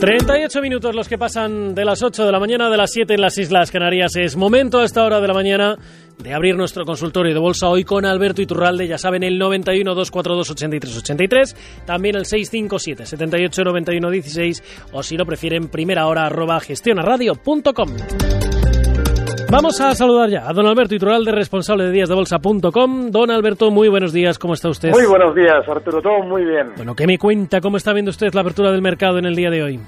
...38 0.00 0.62
minutos 0.62 0.94
los 0.94 1.08
que 1.08 1.18
pasan 1.18 1.74
de 1.74 1.84
las 1.84 2.02
8 2.02 2.24
de 2.24 2.32
la 2.32 2.40
mañana 2.40 2.70
de 2.70 2.76
las 2.78 2.90
7 2.90 3.14
en 3.14 3.20
las 3.20 3.36
Islas 3.36 3.70
Canarias. 3.70 4.16
Es 4.16 4.34
momento 4.34 4.78
a 4.78 4.84
esta 4.84 5.04
hora 5.04 5.20
de 5.20 5.28
la 5.28 5.34
mañana 5.34 5.76
de 6.16 6.32
abrir 6.32 6.56
nuestro 6.56 6.84
consultorio 6.84 7.34
de 7.34 7.40
bolsa 7.40 7.68
hoy 7.68 7.84
con 7.84 8.04
Alberto 8.06 8.40
Iturralde, 8.40 8.86
ya 8.86 8.98
saben, 8.98 9.22
el 9.22 9.38
91 9.38 9.94
242 9.94 10.50
83 10.50 10.96
83, 10.96 11.56
también 11.84 12.16
el 12.16 12.24
657 12.24 13.04
78 13.06 13.62
91 13.64 14.10
16 14.10 14.62
o 14.92 15.02
si 15.02 15.16
lo 15.16 15.26
prefieren, 15.26 15.68
primera 15.68 16.06
hora 16.06 16.26
arroba 16.26 16.60
gestionaradio.com. 16.60 18.49
Vamos 19.50 19.80
a 19.80 19.96
saludar 19.96 20.30
ya 20.30 20.48
a 20.48 20.52
don 20.52 20.64
Alberto 20.64 20.94
Iturralde, 20.94 21.32
responsable 21.32 21.84
de 21.86 21.90
díasdebolsa.com. 21.90 23.10
Don 23.10 23.30
Alberto, 23.32 23.72
muy 23.72 23.88
buenos 23.88 24.12
días, 24.12 24.38
¿cómo 24.38 24.54
está 24.54 24.68
usted? 24.68 24.90
Muy 24.90 25.06
buenos 25.06 25.34
días, 25.34 25.68
Arturo, 25.68 26.00
todo 26.00 26.22
muy 26.22 26.44
bien. 26.44 26.74
Bueno, 26.76 26.94
¿qué 26.94 27.04
me 27.04 27.18
cuenta? 27.18 27.60
¿Cómo 27.60 27.76
está 27.76 27.92
viendo 27.92 28.10
usted 28.10 28.32
la 28.32 28.42
apertura 28.42 28.70
del 28.70 28.80
mercado 28.80 29.18
en 29.18 29.24
el 29.24 29.34
día 29.34 29.50
de 29.50 29.60
hoy? 29.64 29.80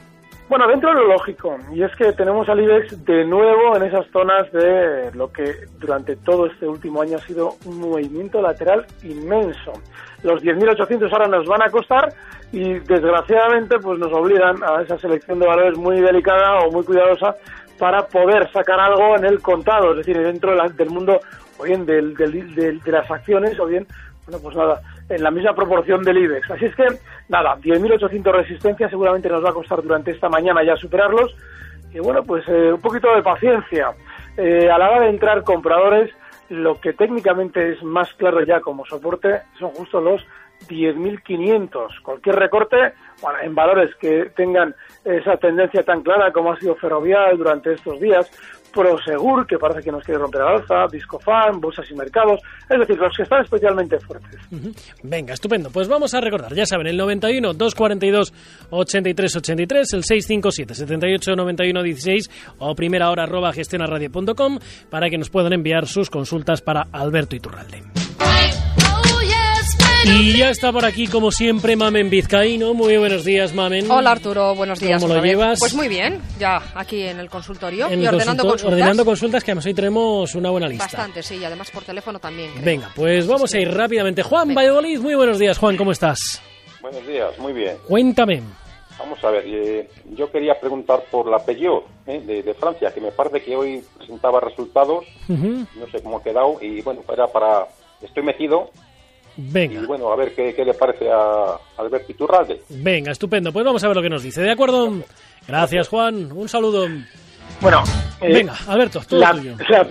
Bueno, 0.49 0.67
dentro 0.67 0.91
de 0.91 0.97
lo 0.97 1.07
lógico, 1.07 1.57
y 1.73 1.83
es 1.83 1.95
que 1.95 2.13
tenemos 2.13 2.49
al 2.49 2.61
IBEX 2.61 3.05
de 3.05 3.25
nuevo 3.25 3.77
en 3.77 3.85
esas 3.85 4.05
zonas 4.13 4.51
de 4.53 5.13
lo 5.15 5.33
que 5.33 5.55
durante 5.79 6.17
todo 6.17 6.47
este 6.47 6.67
último 6.67 7.01
año 7.01 7.17
ha 7.17 7.21
sido 7.21 7.51
un 7.65 7.79
movimiento 7.79 8.43
lateral 8.43 8.85
inmenso. 9.05 9.73
Los 10.25 10.43
10.800 10.43 11.11
ahora 11.13 11.29
nos 11.29 11.47
van 11.47 11.63
a 11.63 11.71
costar 11.71 12.13
y 12.53 12.75
desgraciadamente 12.81 13.79
pues 13.79 13.99
nos 13.99 14.13
obligan 14.13 14.63
a 14.63 14.83
esa 14.83 14.99
selección 14.99 15.39
de 15.39 15.47
valores 15.47 15.77
muy 15.79 16.01
delicada 16.01 16.61
o 16.61 16.71
muy 16.71 16.85
cuidadosa 16.85 17.35
para 17.79 18.07
poder 18.07 18.51
sacar 18.53 18.79
algo 18.79 19.17
en 19.17 19.25
el 19.25 19.41
contado, 19.41 19.93
es 19.93 19.99
decir, 19.99 20.19
dentro 20.19 20.55
del 20.69 20.91
mundo 20.91 21.21
o 21.59 21.65
bien 21.65 21.87
del, 21.87 22.15
de 22.15 22.93
las 22.93 23.11
acciones 23.11 23.59
o 23.59 23.67
bien, 23.67 23.87
bueno, 24.27 24.41
pues 24.43 24.55
nada, 24.55 24.83
en 25.09 25.23
la 25.23 25.31
misma 25.31 25.55
proporción 25.55 26.03
del 26.03 26.19
IBEX. 26.19 26.51
Así 26.51 26.67
es 26.67 26.77
que, 26.77 26.87
nada, 27.29 27.57
10.800 27.57 28.33
resistencias 28.33 28.91
seguramente 28.91 29.29
nos 29.29 29.45
va 29.45 29.51
a 29.51 29.55
costar 29.55 29.83
durante 29.83 30.13
esta 30.13 30.29
mañana 30.29 30.63
ya 30.63 30.77
superarlos. 30.77 31.35
Y 31.93 31.99
bueno, 31.99 32.23
pues 32.23 32.45
eh, 32.49 32.73
un 32.73 32.81
poquito 32.81 33.15
de 33.15 33.23
paciencia. 33.23 33.93
Eh, 34.37 34.71
a 34.71 34.79
la 34.79 34.91
hora 34.91 35.01
de 35.01 35.11
entrar 35.11 35.43
compradores, 35.43 36.11
lo 36.49 36.81
que 36.81 36.93
técnicamente 36.93 37.73
es 37.73 37.83
más 37.83 38.13
claro 38.15 38.43
ya 38.43 38.61
como 38.61 38.85
soporte 38.87 39.43
son 39.59 39.71
justo 39.71 40.01
los 40.01 40.23
10.500. 40.69 42.03
Cualquier 42.03 42.37
recorte, 42.37 42.77
en 43.43 43.55
valores 43.55 43.95
que 43.97 44.31
tengan 44.37 44.75
esa 45.05 45.37
tendencia 45.37 45.83
tan 45.83 46.03
clara 46.03 46.33
como 46.33 46.53
ha 46.53 46.59
sido 46.59 46.75
Ferrovial 46.77 47.37
durante 47.37 47.73
estos 47.73 48.01
días, 48.01 48.31
Prosegur, 48.73 49.47
que 49.47 49.59
parece 49.59 49.83
que 49.83 49.93
nos 49.93 50.03
quiere 50.03 50.19
romper 50.19 50.41
al 50.41 50.57
alza, 50.57 50.87
Discofan, 50.91 51.61
Bolsas 51.61 51.89
y 51.91 51.95
Mercados, 51.95 52.41
es 52.69 52.79
decir, 52.79 52.97
los 52.97 53.15
que 53.15 53.23
están 53.23 53.43
especialmente 53.45 53.99
fuertes. 54.01 54.41
Venga, 55.03 55.35
estupendo. 55.35 55.71
Pues 55.71 55.89
vamos 55.89 56.15
a 56.15 56.21
recordar, 56.21 56.55
ya 56.55 56.67
saben, 56.67 56.87
el 56.87 56.97
91 56.97 57.53
242 57.53 58.33
83 58.71 59.37
83, 59.37 59.93
el 59.93 60.05
657 60.05 60.75
78 60.75 61.37
91 61.37 61.83
16 61.83 62.55
o 62.59 62.75
primera 62.75 63.11
hora 63.11 63.25
arroba 63.25 63.53
gestionaradio.com 63.53 64.59
para 64.91 65.11
que 65.11 65.19
nos 65.19 65.31
puedan 65.31 65.53
enviar 65.53 65.87
sus 65.87 66.11
consultas 66.11 66.63
para 66.63 66.87
Alberto 66.93 67.37
Iturralde. 67.37 68.02
Y 70.05 70.37
ya 70.37 70.51
está 70.51 70.73
por 70.73 70.85
aquí, 70.85 71.07
como 71.07 71.31
siempre, 71.31 71.77
Mamen 71.77 72.11
Vizcaíno. 72.11 72.75
Muy 72.75 72.97
buenos 72.97 73.25
días, 73.25 73.55
Mamen. 73.55 73.91
Hola, 73.91 74.11
Arturo. 74.13 74.55
Buenos 74.55 74.81
días. 74.81 75.01
¿Cómo 75.01 75.15
lo 75.15 75.23
llevas? 75.23 75.59
Pues 75.61 75.75
muy 75.75 75.89
bien, 75.89 76.21
ya 76.39 76.61
aquí 76.75 77.03
en 77.03 77.21
el 77.21 77.31
consultorio 77.31 77.87
En 77.89 78.01
y 78.03 78.07
el 78.07 78.15
ordenando 78.15 78.43
consultor- 78.43 78.51
consultas. 78.51 78.73
Ordenando 78.73 79.05
consultas, 79.05 79.45
que 79.45 79.51
además 79.53 79.67
hoy 79.67 79.75
tenemos 79.75 80.35
una 80.35 80.51
buena 80.51 80.67
lista. 80.69 80.85
Bastante, 80.85 81.23
sí, 81.23 81.37
y 81.37 81.45
además 81.45 81.71
por 81.71 81.85
teléfono 81.85 82.19
también. 82.19 82.51
creo. 82.53 82.65
Venga, 82.65 82.91
pues 82.97 83.27
vamos 83.27 83.53
a 83.55 83.59
ir 83.61 83.71
rápidamente. 83.73 84.23
Juan 84.23 84.55
Valladolid, 84.55 84.99
muy 85.01 85.15
buenos 85.15 85.39
días, 85.39 85.57
Juan, 85.59 85.77
¿cómo 85.77 85.93
estás? 85.93 86.43
Buenos 86.81 87.07
días, 87.07 87.39
muy 87.39 87.53
bien. 87.53 87.77
Cuéntame. 87.87 88.43
Vamos 88.99 89.23
a 89.25 89.31
ver, 89.31 89.45
eh, 89.47 89.89
yo 90.17 90.31
quería 90.31 90.55
preguntar 90.61 91.05
por 91.11 91.29
la 91.29 91.39
Peugeot 91.45 91.85
eh, 92.07 92.21
de, 92.27 92.43
de 92.43 92.55
Francia, 92.55 92.93
que 92.93 93.01
me 93.01 93.11
parece 93.13 93.43
que 93.43 93.57
hoy 93.57 93.83
presentaba 93.99 94.41
resultados, 94.41 95.05
Ujú. 95.29 95.65
no 95.77 95.87
sé 95.91 96.03
cómo 96.03 96.19
ha 96.19 96.23
quedado, 96.23 96.59
y 96.61 96.81
bueno, 96.83 97.03
era 97.13 97.27
para... 97.29 97.67
Estoy 98.03 98.25
metido, 98.25 98.71
Venga. 99.37 99.81
y 99.81 99.87
bueno, 99.87 100.13
a 100.13 100.17
ver 100.17 100.35
qué, 100.35 100.55
qué 100.55 100.65
le 100.65 100.75
parece 100.75 101.11
a 101.11 101.59
Alberto 101.79 102.13
Iturralde. 102.13 102.61
Venga, 102.69 103.13
estupendo. 103.13 103.53
Pues 103.53 103.65
vamos 103.65 103.83
a 103.83 103.89
ver 103.89 103.97
lo 103.97 104.03
que 104.03 104.11
nos 104.11 104.23
dice. 104.23 104.43
¿De 104.43 104.51
acuerdo? 104.51 104.93
Gracias, 105.47 105.89
Juan. 105.89 106.31
Un 106.33 106.49
saludo. 106.49 106.87
Bueno, 107.61 107.83
eh, 108.21 108.33
Venga, 108.33 108.55
Alberto, 108.67 109.01
todo 109.09 109.21
la, 109.21 109.33
tuyo. 109.33 109.57
la 109.69 109.87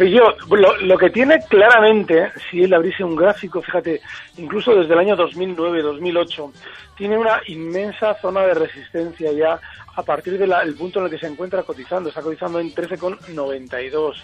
lo, 0.58 0.78
lo 0.78 0.98
que 0.98 1.10
tiene 1.10 1.40
claramente, 1.50 2.32
si 2.50 2.64
él 2.64 2.74
abriese 2.74 3.04
un 3.04 3.16
gráfico, 3.16 3.62
fíjate, 3.62 4.02
incluso 4.38 4.76
desde 4.76 4.94
el 4.94 5.00
año 5.00 5.18
2009-2008, 5.18 6.52
tiene 6.98 7.18
una 7.18 7.42
inmensa 7.48 8.14
zona 8.22 8.42
de 8.42 8.54
resistencia 8.54 9.32
ya 9.32 9.60
a 9.96 10.04
partir 10.04 10.38
del 10.38 10.76
punto 10.76 11.00
en 11.00 11.06
el 11.06 11.12
que 11.12 11.18
se 11.18 11.28
encuentra 11.28 11.64
cotizando. 11.64 12.10
Está 12.10 12.22
cotizando 12.22 12.60
en 12.60 12.74
13,92. 12.74 14.16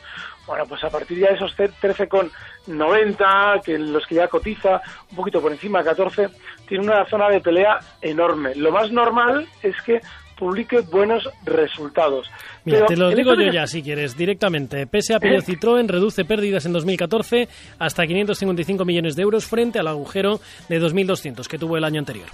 Bueno, 0.46 0.66
pues 0.66 0.84
a 0.84 0.90
partir 0.90 1.20
ya 1.20 1.30
de 1.30 1.36
esos 1.36 1.56
13,90, 1.58 3.62
que 3.64 3.78
los 3.78 4.06
que 4.08 4.16
ya 4.16 4.28
cotiza, 4.28 4.82
un 5.12 5.18
poquito 5.18 5.42
por 5.42 5.52
encima 5.52 5.80
de 5.80 5.86
14, 5.86 6.30
tiene 6.68 6.86
una 6.86 7.06
zona 7.06 7.30
de 7.30 7.42
pelea 7.42 7.80
enorme. 8.02 8.56
Lo 8.56 8.72
más 8.72 8.92
normal 8.92 9.48
es 9.62 9.80
que 9.82 10.02
publique 10.38 10.80
buenos 10.92 11.28
resultados. 11.44 12.30
Mira, 12.64 12.86
Pero 12.88 12.88
te 12.88 12.96
lo 12.98 13.10
digo 13.10 13.34
yo 13.34 13.52
ya, 13.52 13.68
si 13.68 13.82
quieres, 13.82 14.16
directamente. 14.16 14.88
PSA 14.88 15.20
Peugeot 15.20 15.44
Citroën 15.44 15.88
reduce 15.88 16.26
pérdidas 16.26 16.66
en 16.66 16.74
2014 16.74 17.48
hasta 17.80 18.06
555 18.06 18.86
millones 18.86 19.16
de 19.16 19.24
euros 19.24 19.46
frente 19.46 19.80
al 19.80 19.88
agujero 19.88 20.40
de 20.70 20.82
2.200 20.82 21.48
que 21.48 21.58
tuvo 21.58 21.78
el 21.78 21.84
año 21.84 22.00
anterior. 22.00 22.28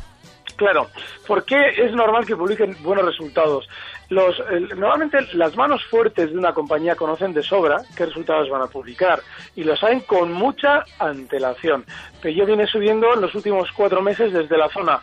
Claro, 0.55 0.89
¿por 1.25 1.43
qué 1.45 1.69
es 1.77 1.91
normal 1.93 2.25
que 2.25 2.35
publiquen 2.35 2.75
buenos 2.83 3.05
resultados? 3.05 3.67
Los, 4.09 4.35
normalmente 4.77 5.17
las 5.33 5.55
manos 5.55 5.83
fuertes 5.85 6.31
de 6.31 6.37
una 6.37 6.53
compañía 6.53 6.95
conocen 6.95 7.33
de 7.33 7.41
sobra 7.41 7.77
qué 7.97 8.05
resultados 8.05 8.49
van 8.49 8.61
a 8.61 8.67
publicar 8.67 9.21
y 9.55 9.63
lo 9.63 9.75
saben 9.75 10.01
con 10.01 10.31
mucha 10.31 10.83
antelación. 10.99 11.85
Peugeot 12.21 12.47
viene 12.47 12.67
subiendo 12.67 13.13
en 13.13 13.21
los 13.21 13.33
últimos 13.33 13.71
cuatro 13.71 14.01
meses 14.01 14.31
desde 14.31 14.57
la 14.57 14.69
zona 14.69 15.01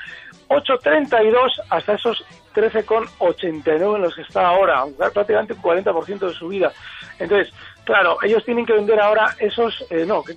8.32 0.48 1.62
hasta 1.70 1.94
esos 1.94 2.24
13,89 2.54 3.96
en 3.96 4.02
los 4.02 4.14
que 4.14 4.22
está 4.22 4.48
ahora, 4.48 4.84
prácticamente 5.12 5.54
un 5.54 5.62
40% 5.62 6.18
de 6.18 6.34
subida. 6.34 6.72
Entonces, 7.18 7.52
claro, 7.84 8.18
ellos 8.22 8.44
tienen 8.44 8.66
que 8.66 8.72
vender 8.72 9.00
ahora 9.00 9.34
esos, 9.38 9.84
eh, 9.90 10.04
no, 10.06 10.22
que, 10.22 10.36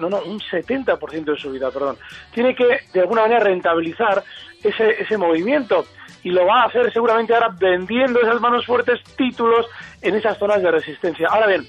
no, 0.00 0.08
no, 0.08 0.22
un 0.22 0.40
70% 0.40 1.24
de 1.24 1.36
subida, 1.36 1.70
perdón. 1.70 1.96
Tiene 2.32 2.54
que, 2.54 2.80
de 2.92 3.00
alguna 3.00 3.22
manera, 3.22 3.40
rentabilizar 3.40 4.22
ese, 4.62 5.02
ese 5.02 5.16
movimiento 5.16 5.86
y 6.22 6.30
lo 6.30 6.46
va 6.46 6.62
a 6.62 6.66
hacer 6.66 6.90
seguramente 6.92 7.34
ahora 7.34 7.54
vendiendo 7.58 8.20
esas 8.20 8.40
manos 8.40 8.64
fuertes 8.66 9.02
títulos 9.16 9.66
en 10.00 10.16
esas 10.16 10.38
zonas 10.38 10.62
de 10.62 10.70
resistencia. 10.70 11.28
Ahora 11.28 11.46
bien, 11.46 11.66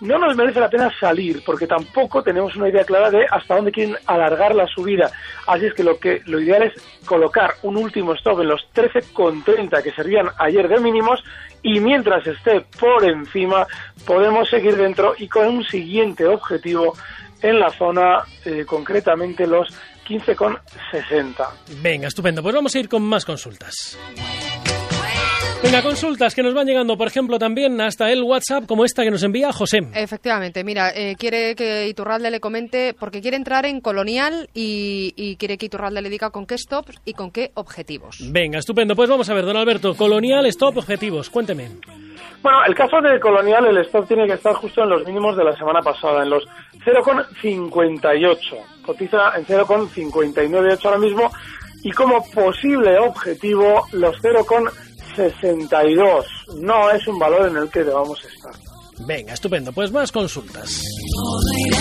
no 0.00 0.18
nos 0.18 0.36
merece 0.36 0.60
la 0.60 0.70
pena 0.70 0.90
salir 0.98 1.42
porque 1.44 1.66
tampoco 1.66 2.22
tenemos 2.22 2.56
una 2.56 2.68
idea 2.68 2.84
clara 2.84 3.10
de 3.10 3.26
hasta 3.30 3.56
dónde 3.56 3.72
quieren 3.72 3.96
alargar 4.06 4.54
la 4.54 4.66
subida. 4.66 5.10
Así 5.46 5.66
es 5.66 5.74
que 5.74 5.84
lo 5.84 5.98
que 5.98 6.22
lo 6.26 6.40
ideal 6.40 6.62
es 6.62 6.72
colocar 7.04 7.54
un 7.62 7.76
último 7.76 8.14
stop 8.14 8.40
en 8.40 8.48
los 8.48 8.66
13,30 8.74 9.82
que 9.82 9.92
servían 9.92 10.28
ayer 10.38 10.68
de 10.68 10.80
mínimos 10.80 11.22
y 11.62 11.80
mientras 11.80 12.26
esté 12.26 12.64
por 12.78 13.04
encima 13.04 13.66
podemos 14.06 14.48
seguir 14.48 14.76
dentro 14.76 15.14
y 15.18 15.28
con 15.28 15.46
un 15.46 15.64
siguiente 15.64 16.26
objetivo 16.26 16.94
en 17.42 17.58
la 17.58 17.70
zona 17.70 18.24
eh, 18.44 18.64
concretamente 18.66 19.46
los 19.46 19.68
15,60. 20.06 21.46
Venga, 21.82 22.08
estupendo. 22.08 22.42
Pues 22.42 22.54
vamos 22.54 22.74
a 22.74 22.78
ir 22.78 22.88
con 22.88 23.02
más 23.02 23.24
consultas. 23.24 23.98
Venga, 25.70 25.82
consultas 25.84 26.34
que 26.34 26.42
nos 26.42 26.52
van 26.52 26.66
llegando, 26.66 26.98
por 26.98 27.06
ejemplo, 27.06 27.38
también 27.38 27.80
hasta 27.80 28.10
el 28.10 28.24
WhatsApp, 28.24 28.66
como 28.66 28.84
esta 28.84 29.04
que 29.04 29.10
nos 29.12 29.22
envía 29.22 29.52
José. 29.52 29.78
Efectivamente, 29.94 30.64
mira, 30.64 30.90
eh, 30.92 31.14
quiere 31.16 31.54
que 31.54 31.86
Iturralde 31.86 32.28
le 32.32 32.40
comente, 32.40 32.92
porque 32.98 33.20
quiere 33.20 33.36
entrar 33.36 33.64
en 33.66 33.80
Colonial 33.80 34.48
y, 34.52 35.14
y 35.14 35.36
quiere 35.36 35.58
que 35.58 35.66
Iturralde 35.66 36.02
le 36.02 36.10
diga 36.10 36.30
con 36.30 36.44
qué 36.44 36.58
stops 36.58 37.00
y 37.04 37.12
con 37.12 37.30
qué 37.30 37.52
objetivos. 37.54 38.18
Venga, 38.32 38.58
estupendo. 38.58 38.96
Pues 38.96 39.08
vamos 39.08 39.30
a 39.30 39.34
ver, 39.34 39.44
don 39.44 39.56
Alberto, 39.56 39.94
Colonial, 39.94 40.44
stop, 40.46 40.76
objetivos. 40.76 41.30
Cuénteme. 41.30 41.68
Bueno, 42.42 42.64
el 42.66 42.74
caso 42.74 43.00
de 43.00 43.20
Colonial, 43.20 43.66
el 43.66 43.78
stop 43.78 44.08
tiene 44.08 44.26
que 44.26 44.32
estar 44.32 44.54
justo 44.54 44.82
en 44.82 44.90
los 44.90 45.06
mínimos 45.06 45.36
de 45.36 45.44
la 45.44 45.56
semana 45.56 45.82
pasada, 45.82 46.24
en 46.24 46.30
los 46.30 46.42
0,58. 46.84 48.82
Cotiza 48.84 49.36
en 49.36 49.44
0,598 49.44 50.88
ahora 50.88 50.98
mismo 50.98 51.30
y 51.82 51.92
como 51.92 52.24
posible 52.30 52.98
objetivo 52.98 53.86
los 53.92 54.20
0,62. 55.16 56.24
No 56.60 56.90
es 56.90 57.06
un 57.06 57.18
valor 57.18 57.48
en 57.48 57.56
el 57.56 57.70
que 57.70 57.84
debamos 57.84 58.24
estar. 58.24 58.52
Venga, 59.06 59.32
estupendo. 59.32 59.72
Pues 59.72 59.90
más 59.92 60.12
consultas. 60.12 60.84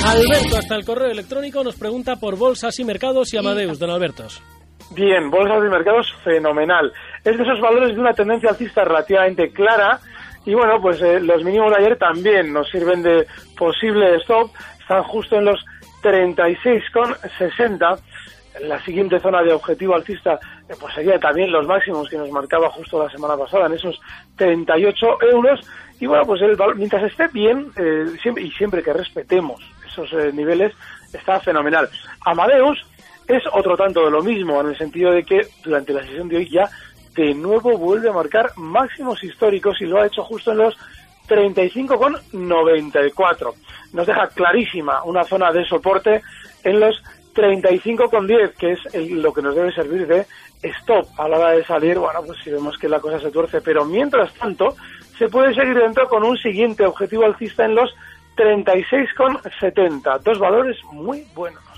Alberto, 0.05 0.57
hasta 0.57 0.75
el 0.75 0.85
correo 0.85 1.11
electrónico, 1.11 1.63
nos 1.63 1.75
pregunta 1.75 2.15
por 2.15 2.37
bolsas 2.37 2.79
y 2.79 2.85
mercados 2.85 3.33
y 3.33 3.37
Amadeus, 3.37 3.77
don 3.77 3.89
Albertos. 3.89 4.41
Bien, 4.91 5.29
bolsas 5.29 5.61
de 5.61 5.69
mercados 5.69 6.07
fenomenal. 6.23 6.91
Es 7.23 7.37
de 7.37 7.43
esos 7.43 7.59
valores 7.59 7.93
de 7.93 8.01
una 8.01 8.13
tendencia 8.13 8.49
alcista 8.49 8.83
relativamente 8.83 9.51
clara 9.51 9.99
y 10.45 10.53
bueno, 10.53 10.81
pues 10.81 11.01
eh, 11.01 11.19
los 11.19 11.43
mínimos 11.43 11.71
de 11.71 11.77
ayer 11.77 11.97
también 11.97 12.53
nos 12.53 12.69
sirven 12.69 13.03
de 13.03 13.27
posible 13.57 14.15
stop. 14.17 14.49
Están 14.79 15.03
justo 15.03 15.35
en 15.35 15.45
los 15.45 15.63
36,60. 16.01 17.99
La 18.61 18.83
siguiente 18.83 19.19
zona 19.19 19.41
de 19.41 19.53
objetivo 19.53 19.95
alcista 19.95 20.39
eh, 20.67 20.73
pues 20.79 20.93
sería 20.93 21.19
también 21.19 21.51
los 21.51 21.67
máximos 21.67 22.09
que 22.09 22.17
nos 22.17 22.31
marcaba 22.31 22.69
justo 22.69 23.03
la 23.03 23.09
semana 23.09 23.37
pasada 23.37 23.67
en 23.67 23.73
esos 23.73 23.99
38 24.35 25.05
euros. 25.31 25.59
Y 25.99 26.07
bueno, 26.07 26.25
pues 26.25 26.41
el 26.41 26.57
mientras 26.75 27.03
esté 27.03 27.27
bien 27.27 27.71
eh, 27.75 28.05
siempre, 28.21 28.43
y 28.43 28.51
siempre 28.51 28.83
que 28.83 28.93
respetemos 28.93 29.61
esos 29.85 30.11
eh, 30.13 30.31
niveles, 30.33 30.73
está 31.13 31.39
fenomenal. 31.39 31.89
Amadeus 32.25 32.85
es 33.27 33.43
otro 33.53 33.77
tanto 33.77 34.05
de 34.05 34.11
lo 34.11 34.23
mismo, 34.23 34.59
en 34.61 34.67
el 34.67 34.77
sentido 34.77 35.11
de 35.11 35.23
que 35.23 35.47
durante 35.63 35.93
la 35.93 36.03
sesión 36.03 36.29
de 36.29 36.37
hoy 36.37 36.49
ya 36.49 36.69
de 37.15 37.33
nuevo 37.33 37.77
vuelve 37.77 38.09
a 38.09 38.13
marcar 38.13 38.51
máximos 38.55 39.23
históricos 39.23 39.81
y 39.81 39.85
lo 39.85 40.01
ha 40.01 40.07
hecho 40.07 40.23
justo 40.23 40.51
en 40.51 40.57
los 40.59 40.77
35,94. 41.27 43.53
Nos 43.93 44.07
deja 44.07 44.27
clarísima 44.29 45.03
una 45.03 45.23
zona 45.23 45.51
de 45.51 45.65
soporte 45.65 46.21
en 46.63 46.79
los 46.79 47.01
35,10, 47.39 48.53
que 48.57 48.73
es 48.73 48.79
el- 48.93 49.21
lo 49.21 49.33
que 49.33 49.41
nos 49.41 49.55
debe 49.55 49.71
servir 49.71 50.05
de 50.07 50.25
stop 50.61 51.07
a 51.17 51.27
la 51.29 51.37
hora 51.37 51.51
de 51.51 51.63
salir. 51.65 51.97
Bueno, 51.97 52.21
pues 52.25 52.37
si 52.43 52.51
vemos 52.51 52.77
que 52.77 52.89
la 52.89 52.99
cosa 52.99 53.19
se 53.19 53.31
tuerce, 53.31 53.61
pero 53.61 53.85
mientras 53.85 54.33
tanto 54.33 54.75
se 55.17 55.29
puede 55.29 55.53
seguir 55.53 55.75
dentro 55.75 56.07
con 56.09 56.23
un 56.23 56.37
siguiente 56.37 56.85
objetivo 56.85 57.23
alcista 57.23 57.63
en 57.65 57.75
los 57.75 57.95
36,70. 58.35 60.17
Dos 60.19 60.37
valores 60.39 60.77
muy 60.91 61.23
buenos. 61.33 61.68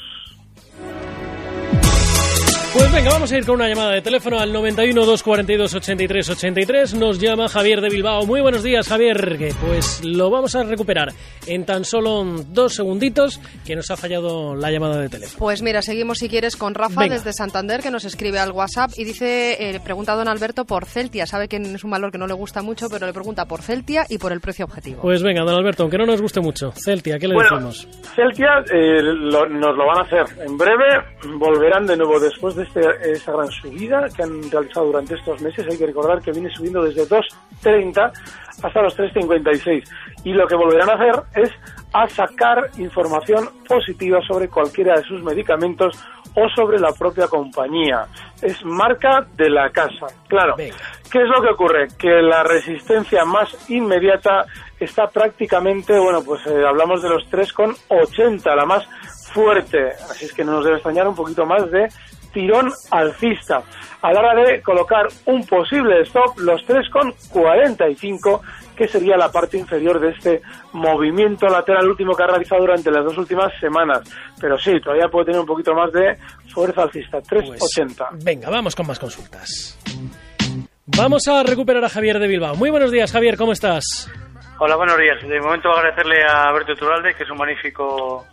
Pues 2.73 2.89
venga, 2.93 3.09
vamos 3.11 3.29
a 3.29 3.37
ir 3.37 3.45
con 3.45 3.55
una 3.55 3.67
llamada 3.67 3.91
de 3.91 4.01
teléfono 4.01 4.39
al 4.39 4.53
91 4.53 5.01
242 5.05 5.75
83 5.75 6.29
83. 6.29 6.93
Nos 6.93 7.19
llama 7.19 7.49
Javier 7.49 7.81
de 7.81 7.89
Bilbao. 7.89 8.25
Muy 8.25 8.39
buenos 8.39 8.63
días, 8.63 8.87
Javier. 8.87 9.37
Que 9.37 9.53
pues 9.59 10.01
lo 10.05 10.29
vamos 10.29 10.55
a 10.55 10.63
recuperar 10.63 11.09
en 11.47 11.65
tan 11.65 11.83
solo 11.83 12.23
dos 12.47 12.73
segunditos 12.73 13.41
que 13.65 13.75
nos 13.75 13.91
ha 13.91 13.97
fallado 13.97 14.55
la 14.55 14.71
llamada 14.71 15.01
de 15.01 15.09
teléfono. 15.09 15.37
Pues 15.37 15.61
mira, 15.61 15.81
seguimos 15.81 16.19
si 16.19 16.29
quieres 16.29 16.55
con 16.55 16.73
Rafa 16.73 17.01
Venga. 17.01 17.15
desde 17.15 17.33
Santander 17.33 17.81
que 17.81 17.91
nos 17.91 18.05
escribe 18.05 18.39
al 18.39 18.51
WhatsApp 18.51 18.91
y 18.95 19.03
dice, 19.03 19.57
eh, 19.75 19.81
pregunta 19.83 20.13
a 20.13 20.15
don 20.15 20.29
Alberto 20.29 20.63
por 20.63 20.85
Celtia. 20.85 21.25
Sabe 21.25 21.49
que 21.49 21.57
es 21.57 21.83
un 21.83 21.91
valor 21.91 22.09
que 22.09 22.17
no 22.19 22.25
le 22.27 22.33
gusta 22.33 22.61
mucho, 22.61 22.87
pero 22.89 23.05
le 23.05 23.11
pregunta 23.11 23.45
por 23.45 23.61
Celtia 23.61 24.05
y 24.07 24.17
por 24.17 24.31
el 24.31 24.39
precio 24.39 24.63
objetivo. 24.63 25.01
Pues 25.01 25.21
venga, 25.21 25.43
don 25.43 25.55
Alberto, 25.55 25.83
aunque 25.83 25.97
no 25.97 26.05
nos 26.05 26.21
guste 26.21 26.39
mucho. 26.39 26.71
Celtia, 26.71 27.19
¿qué 27.19 27.27
le 27.27 27.33
Bueno, 27.35 27.49
decimos? 27.69 27.87
Celtia 28.15 28.63
eh, 28.73 29.01
lo- 29.03 29.49
nos 29.49 29.75
lo 29.75 29.85
van 29.87 29.97
a 29.97 30.01
hacer. 30.03 30.45
En 30.47 30.57
breve 30.57 30.85
volverán 31.37 31.85
de 31.85 31.97
nuevo 31.97 32.17
después 32.17 32.55
de 32.55 32.60
este, 32.63 33.11
esta 33.11 33.33
gran 33.33 33.49
subida 33.49 34.07
que 34.15 34.23
han 34.23 34.49
realizado 34.49 34.87
durante 34.87 35.15
estos 35.15 35.41
meses. 35.41 35.67
Hay 35.69 35.77
que 35.77 35.85
recordar 35.85 36.21
que 36.21 36.31
viene 36.31 36.49
subiendo 36.49 36.83
desde 36.83 37.07
2.30 37.07 38.11
hasta 38.63 38.81
los 38.81 38.97
3.56. 38.97 39.83
Y 40.23 40.33
lo 40.33 40.47
que 40.47 40.55
volverán 40.55 40.89
a 40.89 40.93
hacer 40.93 41.23
es 41.35 41.51
a 41.93 42.07
sacar 42.07 42.69
información 42.77 43.49
positiva 43.67 44.19
sobre 44.27 44.47
cualquiera 44.47 44.95
de 44.95 45.03
sus 45.03 45.21
medicamentos 45.23 45.97
o 46.35 46.47
sobre 46.55 46.79
la 46.79 46.91
propia 46.93 47.27
compañía. 47.27 48.05
Es 48.41 48.63
marca 48.63 49.25
de 49.35 49.49
la 49.49 49.69
casa. 49.69 50.07
Claro. 50.27 50.55
Venga. 50.57 50.75
¿Qué 51.11 51.21
es 51.21 51.27
lo 51.27 51.41
que 51.41 51.49
ocurre? 51.49 51.87
Que 51.99 52.21
la 52.21 52.43
resistencia 52.43 53.25
más 53.25 53.69
inmediata 53.69 54.45
está 54.79 55.07
prácticamente, 55.07 55.97
bueno, 55.99 56.23
pues 56.23 56.45
eh, 56.47 56.65
hablamos 56.65 57.01
de 57.01 57.09
los 57.09 57.29
3,80, 57.29 58.55
la 58.55 58.65
más 58.65 58.87
fuerte. 59.33 59.89
Así 60.09 60.25
es 60.25 60.33
que 60.33 60.43
no 60.43 60.53
nos 60.53 60.63
debe 60.63 60.77
extrañar 60.77 61.07
un 61.07 61.15
poquito 61.15 61.45
más 61.45 61.69
de 61.71 61.87
tirón 62.33 62.71
alcista. 62.91 63.61
A 64.01 64.11
la 64.13 64.19
hora 64.21 64.33
de 64.43 64.61
colocar 64.61 65.07
un 65.25 65.45
posible 65.45 66.01
stop, 66.01 66.39
los 66.39 66.65
3,45, 66.65 68.41
que 68.75 68.87
sería 68.87 69.17
la 69.17 69.31
parte 69.31 69.57
inferior 69.57 69.99
de 69.99 70.09
este 70.11 70.41
movimiento 70.73 71.47
lateral 71.47 71.87
último 71.89 72.15
que 72.15 72.23
ha 72.23 72.27
realizado 72.27 72.61
durante 72.61 72.89
las 72.89 73.03
dos 73.03 73.17
últimas 73.17 73.51
semanas. 73.59 74.01
Pero 74.39 74.57
sí, 74.57 74.79
todavía 74.81 75.07
puede 75.09 75.25
tener 75.25 75.41
un 75.41 75.45
poquito 75.45 75.73
más 75.73 75.91
de 75.91 76.17
fuerza 76.53 76.83
alcista, 76.83 77.19
Pues, 77.29 77.49
3,80. 77.49 78.09
venga, 78.23 78.49
vamos 78.49 78.75
con 78.75 78.87
más 78.87 78.97
consultas. 78.99 79.77
Vamos 80.97 81.27
a 81.27 81.43
recuperar 81.43 81.83
a 81.85 81.89
Javier 81.89 82.19
de 82.19 82.27
Bilbao. 82.27 82.55
Muy 82.55 82.69
buenos 82.69 82.91
días, 82.91 83.11
Javier, 83.11 83.37
¿cómo 83.37 83.51
estás? 83.53 84.09
Hola, 84.59 84.75
buenos 84.75 84.97
días. 84.97 85.21
De 85.27 85.39
momento 85.39 85.69
agradecerle 85.71 86.23
a 86.23 86.51
Berto 86.51 86.75
Turalde, 86.75 87.13
que 87.13 87.23
es 87.23 87.29
un 87.29 87.37
magnífico... 87.37 88.25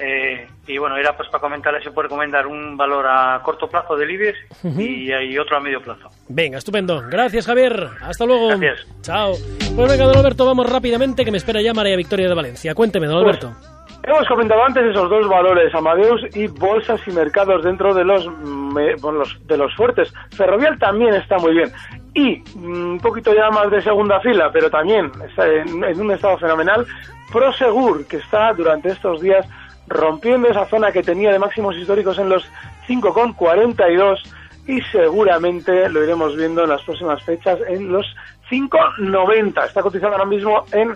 eh, 0.00 0.46
y 0.66 0.78
bueno, 0.78 0.96
era 0.96 1.16
pues 1.16 1.28
para 1.28 1.40
comentarle 1.40 1.82
si 1.82 1.90
puede 1.90 2.08
recomendar 2.08 2.46
un 2.46 2.76
valor 2.76 3.06
a 3.08 3.40
corto 3.42 3.68
plazo 3.68 3.96
del 3.96 4.10
IBEX 4.10 4.38
y, 4.78 5.12
y 5.12 5.38
otro 5.38 5.56
a 5.56 5.60
medio 5.60 5.80
plazo. 5.82 6.08
Venga, 6.28 6.58
estupendo. 6.58 7.02
Gracias, 7.10 7.46
Javier. 7.46 7.88
Hasta 8.02 8.24
luego. 8.26 8.48
Gracias. 8.48 8.86
Chao. 9.02 9.32
Pues 9.76 9.90
venga, 9.90 10.04
don 10.06 10.16
Alberto, 10.16 10.44
vamos 10.46 10.70
rápidamente, 10.70 11.24
que 11.24 11.30
me 11.30 11.36
espera 11.38 11.60
ya 11.62 11.74
María 11.74 11.96
Victoria 11.96 12.28
de 12.28 12.34
Valencia. 12.34 12.74
Cuénteme, 12.74 13.06
don 13.06 13.22
Pues, 13.22 13.36
Alberto. 13.44 13.60
Hemos 14.02 14.26
comentado 14.28 14.64
antes 14.64 14.82
esos 14.84 15.10
dos 15.10 15.28
valores, 15.28 15.74
Amadeus 15.74 16.22
y 16.34 16.46
bolsas 16.46 17.00
y 17.06 17.10
mercados 17.10 17.62
dentro 17.62 17.92
de 17.92 18.02
los, 18.02 18.26
me- 18.38 18.94
bueno, 18.96 19.18
los- 19.18 19.46
de 19.46 19.58
los 19.58 19.74
fuertes. 19.74 20.10
Ferrovial 20.34 20.78
también 20.78 21.12
está 21.14 21.36
muy 21.36 21.52
bien. 21.52 21.70
Y 22.14 22.38
mm, 22.58 22.92
un 22.92 22.98
poquito 23.00 23.34
ya 23.34 23.50
más 23.50 23.70
de 23.70 23.82
segunda 23.82 24.18
fila, 24.20 24.50
pero 24.52 24.70
también 24.70 25.12
está 25.28 25.46
en, 25.46 25.84
en 25.84 26.00
un 26.00 26.10
estado 26.12 26.38
fenomenal, 26.38 26.86
Prosegur, 27.30 28.06
que 28.06 28.16
está 28.16 28.52
durante 28.54 28.88
estos 28.88 29.20
días 29.20 29.46
rompiendo 29.90 30.48
esa 30.48 30.64
zona 30.66 30.92
que 30.92 31.02
tenía 31.02 31.32
de 31.32 31.38
máximos 31.38 31.76
históricos 31.76 32.18
en 32.18 32.28
los 32.30 32.44
5,42 32.88 34.18
y 34.66 34.80
seguramente 34.92 35.88
lo 35.88 36.02
iremos 36.02 36.36
viendo 36.36 36.62
en 36.62 36.70
las 36.70 36.82
próximas 36.82 37.22
fechas 37.24 37.58
en 37.68 37.92
los 37.92 38.06
5,90. 38.50 39.66
Está 39.66 39.82
cotizando 39.82 40.16
ahora 40.16 40.24
mismo 40.24 40.64
en 40.72 40.90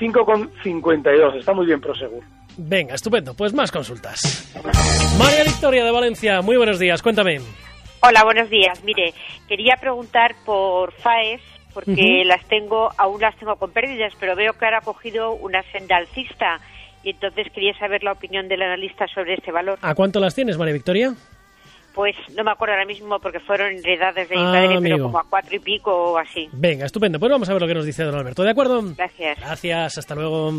5,52. 0.00 1.36
Está 1.38 1.52
muy 1.52 1.66
bien 1.66 1.80
Prosegur. 1.80 2.22
Venga, 2.56 2.94
estupendo. 2.94 3.34
Pues 3.34 3.54
más 3.54 3.70
consultas. 3.70 4.52
María 5.18 5.44
Victoria 5.44 5.84
de 5.84 5.90
Valencia, 5.92 6.42
muy 6.42 6.56
buenos 6.56 6.78
días. 6.78 7.02
Cuéntame. 7.02 7.40
Hola, 8.02 8.24
buenos 8.24 8.50
días. 8.50 8.82
Mire, 8.82 9.14
quería 9.48 9.76
preguntar 9.80 10.34
por 10.44 10.92
FAES, 10.92 11.40
porque 11.72 11.92
Ujú. 11.92 12.24
las 12.28 12.44
tengo, 12.48 12.90
aún 12.96 13.20
las 13.20 13.36
tengo 13.36 13.54
con 13.56 13.70
pérdidas, 13.70 14.12
pero 14.18 14.34
veo 14.34 14.54
que 14.54 14.64
ahora 14.64 14.78
ha 14.78 14.82
cogido 14.82 15.32
una 15.34 15.62
senda 15.70 15.96
alcista. 15.96 16.60
Y 17.02 17.10
entonces 17.10 17.46
quería 17.54 17.72
saber 17.78 18.02
la 18.02 18.12
opinión 18.12 18.46
del 18.48 18.62
analista 18.62 19.06
sobre 19.14 19.34
este 19.34 19.50
valor. 19.52 19.78
¿A 19.82 19.94
cuánto 19.94 20.20
las 20.20 20.34
tienes, 20.34 20.58
María 20.58 20.74
Victoria? 20.74 21.14
Pues 21.94 22.14
no 22.36 22.44
me 22.44 22.52
acuerdo 22.52 22.74
ahora 22.74 22.86
mismo 22.86 23.18
porque 23.18 23.40
fueron 23.40 23.72
heredades 23.84 24.28
de 24.28 24.36
mi 24.36 24.42
Ah, 24.42 24.52
padre, 24.52 24.76
amigo. 24.76 24.80
pero 24.82 25.02
como 25.04 25.18
a 25.18 25.24
cuatro 25.28 25.56
y 25.56 25.58
pico 25.58 25.92
o 26.12 26.18
así. 26.18 26.48
Venga, 26.52 26.86
estupendo. 26.86 27.18
Pues 27.18 27.32
vamos 27.32 27.48
a 27.48 27.52
ver 27.52 27.60
lo 27.62 27.66
que 27.66 27.74
nos 27.74 27.84
dice 27.84 28.04
don 28.04 28.14
Alberto. 28.14 28.44
¿De 28.44 28.50
acuerdo? 28.50 28.80
Gracias. 28.96 29.38
Gracias, 29.40 29.98
hasta 29.98 30.14
luego. 30.14 30.52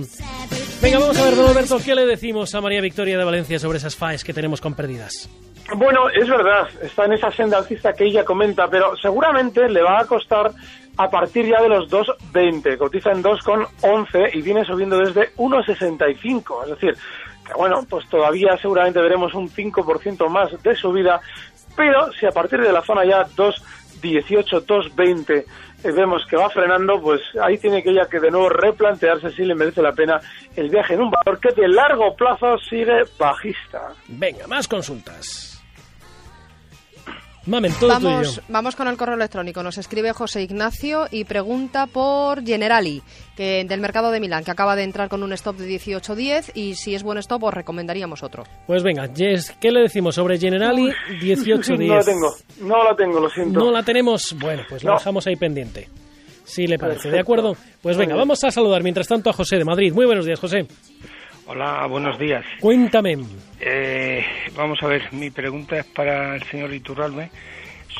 Venga, 0.81 0.99
vamos 0.99 1.17
a 1.17 1.25
ver, 1.25 1.35
don 1.35 1.47
Alberto, 1.49 1.77
¿qué 1.83 1.95
le 1.95 2.05
decimos 2.05 2.53
a 2.53 2.59
María 2.61 2.81
Victoria 2.81 3.17
de 3.17 3.23
Valencia 3.23 3.59
sobre 3.59 3.77
esas 3.77 3.95
FAES 3.95 4.23
que 4.25 4.33
tenemos 4.33 4.59
con 4.59 4.73
pérdidas? 4.75 5.29
Bueno, 5.75 6.09
es 6.09 6.27
verdad, 6.27 6.67
está 6.81 7.05
en 7.05 7.13
esa 7.13 7.31
senda 7.31 7.57
alcista 7.57 7.93
que 7.93 8.05
ella 8.05 8.25
comenta, 8.25 8.67
pero 8.67 8.95
seguramente 8.97 9.69
le 9.69 9.81
va 9.81 9.99
a 9.99 10.05
costar 10.05 10.51
a 10.97 11.09
partir 11.09 11.45
ya 11.47 11.61
de 11.61 11.69
los 11.69 11.89
2.20. 11.89 12.77
Cotiza 12.77 13.11
en 13.11 13.23
2.11 13.23 14.31
y 14.33 14.41
viene 14.41 14.65
subiendo 14.65 14.97
desde 14.97 15.33
1.65. 15.35 16.63
Es 16.63 16.69
decir, 16.71 16.95
que 17.45 17.53
bueno, 17.53 17.85
pues 17.89 18.07
todavía 18.09 18.57
seguramente 18.57 19.01
veremos 19.01 19.33
un 19.33 19.49
5% 19.49 20.29
más 20.29 20.61
de 20.61 20.75
subida, 20.75 21.21
pero 21.75 22.11
si 22.13 22.25
a 22.25 22.31
partir 22.31 22.61
de 22.61 22.73
la 22.73 22.81
zona 22.81 23.05
ya 23.05 23.25
2.18, 23.25 24.65
2.20 24.65 25.45
eh, 25.83 25.91
vemos 25.91 26.25
que 26.29 26.35
va 26.35 26.49
frenando, 26.49 27.01
pues 27.01 27.21
ahí 27.41 27.57
tiene 27.57 27.81
que 27.81 27.89
ella 27.89 28.07
que 28.09 28.19
de 28.19 28.29
nuevo 28.29 28.49
replantearse 28.49 29.31
si 29.31 29.43
le 29.43 29.55
merece 29.55 29.81
la 29.81 29.93
pena 29.93 30.19
el 30.55 30.69
viaje 30.69 30.93
en 30.93 31.01
un 31.01 31.11
valor 31.11 31.39
que 31.39 31.49
de 31.59 31.67
largo 31.67 32.15
plazo 32.15 32.57
sigue 32.69 33.03
bajista. 33.17 33.93
Venga, 34.07 34.45
más 34.47 34.67
consultas. 34.67 35.50
Mamen, 37.47 37.73
todo 37.79 37.89
Vamos, 37.89 38.35
tuyo. 38.35 38.41
vamos 38.49 38.75
con 38.75 38.87
el 38.87 38.97
correo 38.97 39.15
electrónico. 39.15 39.63
Nos 39.63 39.79
escribe 39.79 40.13
José 40.13 40.43
Ignacio 40.43 41.07
y 41.09 41.23
pregunta 41.23 41.87
por 41.87 42.45
Generali, 42.45 43.01
que 43.35 43.65
del 43.67 43.79
mercado 43.81 44.11
de 44.11 44.19
Milán, 44.19 44.43
que 44.43 44.51
acaba 44.51 44.75
de 44.75 44.83
entrar 44.83 45.09
con 45.09 45.23
un 45.23 45.33
stop 45.33 45.55
de 45.57 45.67
18.10 45.79 46.51
y 46.53 46.75
si 46.75 46.93
es 46.93 47.01
buen 47.01 47.17
stop 47.17 47.43
os 47.45 47.53
recomendaríamos 47.53 48.21
otro. 48.21 48.43
Pues 48.67 48.83
venga, 48.83 49.09
Jess, 49.15 49.55
¿qué 49.59 49.71
le 49.71 49.81
decimos 49.81 50.13
sobre 50.15 50.37
Generali 50.37 50.91
18 51.19 51.73
No 51.77 51.95
la 51.95 52.03
tengo, 52.03 52.35
no 52.61 52.83
la 52.83 52.95
tengo, 52.95 53.19
lo 53.19 53.29
siento. 53.29 53.59
No 53.59 53.71
la 53.71 53.81
tenemos. 53.81 54.35
Bueno, 54.39 54.61
pues 54.69 54.83
la 54.83 54.91
No. 54.91 54.97
dejamos 54.99 55.25
ahí 55.25 55.35
pendiente. 55.35 55.89
Si 56.43 56.67
le 56.67 56.77
parece, 56.77 57.09
¿de 57.09 57.19
acuerdo? 57.19 57.55
Pues 57.81 57.97
venga, 57.97 58.15
vamos 58.15 58.43
a 58.43 58.51
saludar 58.51 58.83
mientras 58.83 59.07
tanto 59.07 59.29
a 59.29 59.33
José 59.33 59.57
de 59.57 59.63
Madrid. 59.65 59.93
Muy 59.93 60.05
buenos 60.05 60.25
días, 60.25 60.39
José. 60.39 60.67
Hola, 61.53 61.85
buenos 61.85 62.17
días. 62.17 62.45
Cuéntame. 62.61 63.17
Eh, 63.59 64.25
vamos 64.55 64.81
a 64.81 64.87
ver, 64.87 65.11
mi 65.11 65.31
pregunta 65.31 65.79
es 65.79 65.85
para 65.85 66.33
el 66.33 66.43
señor 66.43 66.73
Iturralbe 66.73 67.29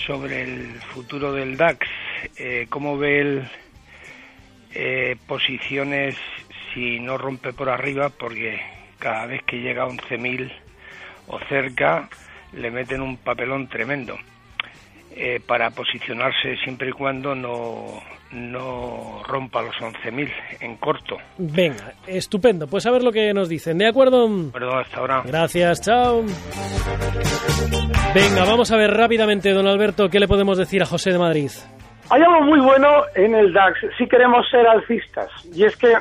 sobre 0.06 0.44
el 0.44 0.80
futuro 0.94 1.34
del 1.34 1.58
DAX. 1.58 1.86
Eh, 2.38 2.68
¿Cómo 2.70 2.98
ve 2.98 3.20
él 3.20 3.50
eh, 4.74 5.18
posiciones 5.28 6.16
si 6.74 7.02
no 7.02 7.18
rompe 7.18 7.52
por 7.52 7.68
arriba? 7.68 8.08
Porque 8.08 8.62
cada 9.00 9.26
vez 9.26 9.44
que 9.44 9.58
llega 9.58 9.84
a 9.84 9.90
11.000 9.90 10.50
o 11.28 11.38
cerca 11.50 12.08
le 12.54 12.72
meten 12.72 13.02
un 13.02 13.18
papelón 13.18 13.68
tremendo. 13.68 14.18
Eh, 15.14 15.42
para 15.46 15.70
posicionarse 15.72 16.56
siempre 16.64 16.90
y 16.90 16.92
cuando 16.94 17.36
no, 17.36 18.02
no 18.32 19.22
rompa 19.28 19.62
los 19.62 19.76
11.000 19.76 20.32
en 20.62 20.78
corto. 20.78 21.18
Venga, 21.38 21.94
estupendo. 22.08 22.66
Pues 22.66 22.86
a 22.86 22.92
ver 22.92 23.04
lo 23.04 23.12
que 23.12 23.34
nos 23.34 23.50
dicen. 23.50 23.78
¿De 23.78 23.88
acuerdo? 23.88 24.30
Perdón, 24.54 24.80
hasta 24.80 24.98
ahora. 24.98 25.22
Gracias, 25.26 25.82
chao. 25.82 26.24
Venga, 28.16 28.46
vamos 28.46 28.72
a 28.72 28.78
ver 28.78 28.92
rápidamente, 28.92 29.52
don 29.52 29.68
Alberto, 29.68 30.10
qué 30.10 30.20
le 30.20 30.28
podemos 30.28 30.58
decir 30.58 30.82
a 30.82 30.86
José 30.86 31.12
de 31.12 31.20
Madrid. 31.20 31.52
Hay 32.10 32.22
algo 32.22 32.42
muy 32.42 32.60
bueno 32.60 33.04
en 33.16 33.36
el 33.36 33.54
DAX 33.54 33.80
si 33.98 34.08
queremos 34.08 34.46
ser 34.50 34.68
alcistas. 34.68 35.30
Y 35.54 35.64
es 35.64 35.76
que 35.78 35.94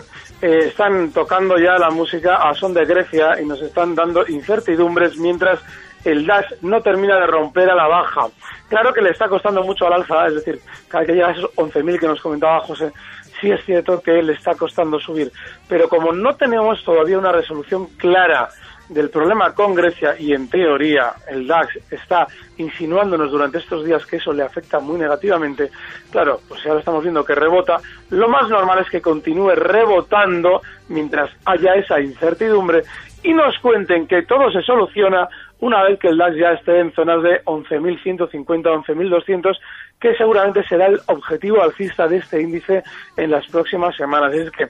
eh, 0.43 0.59
están 0.67 1.13
tocando 1.13 1.57
ya 1.57 1.79
la 1.79 1.91
música 1.91 2.37
a 2.37 2.55
son 2.55 2.75
de 2.75 2.85
Grecia 2.85 3.41
y 3.41 3.47
nos 3.47 3.63
están 3.63 3.95
dando 3.95 4.27
incertidumbres 4.27 5.17
mientras 5.19 5.61
el 6.05 6.27
DAX 6.27 6.63
no 6.63 6.81
termina 6.81 7.19
de 7.19 7.27
romper 7.27 7.71
a 7.71 7.75
la 7.75 7.87
baja. 7.87 8.29
Claro 8.69 8.93
que 8.93 9.03
le 9.03 9.11
está 9.11 9.29
costando 9.29 9.63
mucho 9.63 9.87
al 9.87 9.95
alza, 9.95 10.27
es 10.29 10.37
decir, 10.37 10.61
cada 10.89 11.05
que 11.05 11.13
llega 11.13 11.29
a 11.29 11.33
esos 11.33 11.51
11.000 11.57 11.99
que 11.99 12.07
nos 12.07 12.21
comentaba 12.21 12.61
José, 12.61 12.93
sí 13.41 13.51
es 13.51 13.65
cierto 13.65 14.01
que 14.01 14.23
le 14.23 14.35
está 14.35 14.55
costando 14.55 14.99
subir. 15.01 15.33
Pero 15.69 15.89
como 15.89 16.13
no 16.13 16.37
tenemos 16.37 16.83
todavía 16.85 17.19
una 17.19 17.33
resolución 17.33 17.87
clara 17.97 18.49
del 18.91 19.09
problema 19.09 19.55
con 19.55 19.75
Grecia 19.75 20.17
y 20.19 20.33
en 20.33 20.51
teoría 20.51 21.13
el 21.29 21.47
DAX 21.47 21.79
está 21.91 22.27
insinuándonos 22.57 23.31
durante 23.31 23.59
estos 23.59 23.85
días 23.85 24.05
que 24.05 24.17
eso 24.17 24.33
le 24.33 24.43
afecta 24.43 24.81
muy 24.81 24.99
negativamente, 24.99 25.71
claro, 26.11 26.41
pues 26.49 26.67
ahora 26.67 26.81
estamos 26.81 27.03
viendo 27.03 27.25
que 27.25 27.37
rebota, 27.37 27.77
lo 28.11 28.29
más 28.29 28.49
normal 28.49 28.81
es 28.81 28.91
que 28.91 29.01
continúe 29.01 29.51
rebotando 29.51 30.61
mientras 30.89 31.31
haya 31.45 31.75
esa 31.75 32.01
incertidumbre 32.01 32.83
y 33.23 33.33
nos 33.33 33.57
cuenten 33.61 34.09
que 34.09 34.23
todo 34.23 34.51
se 34.51 34.63
soluciona 34.63 35.29
una 35.61 35.83
vez 35.85 35.99
que 35.99 36.09
el 36.09 36.19
DAX 36.19 36.37
ya 36.37 36.53
esté 36.53 36.81
en 36.81 36.93
zonas 36.95 37.23
de 37.23 37.45
11.150, 37.45 38.45
11.200, 38.47 39.59
que 40.01 40.15
seguramente 40.15 40.65
será 40.65 40.87
el 40.87 41.01
objetivo 41.07 41.63
alcista 41.63 42.09
de 42.09 42.17
este 42.17 42.41
índice 42.41 42.83
en 43.17 43.31
las 43.31 43.47
próximas 43.49 43.95
semanas. 43.97 44.33
Es 44.33 44.51
que 44.51 44.69